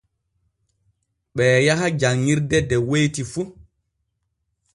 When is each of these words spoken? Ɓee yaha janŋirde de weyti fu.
Ɓee 1.35 1.57
yaha 1.65 1.87
janŋirde 1.99 2.57
de 2.69 2.75
weyti 2.89 3.23
fu. 3.31 3.41